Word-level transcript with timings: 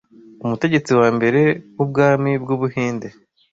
umutegetsi 0.43 0.91
wambere 0.99 1.41
wubwami 1.75 2.31
bwu 2.43 2.55
Buhinde 2.61 3.07